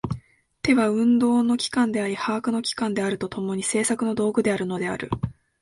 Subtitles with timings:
[0.63, 5.11] 手は運動の機関であり把握の機関であると共に、製作の道具であるのである。